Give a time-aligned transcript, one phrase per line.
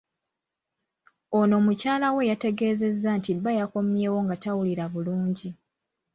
[1.39, 5.49] Ono mukyala we yategeezezza nti bba yakommyewo nga tawulira bulungi.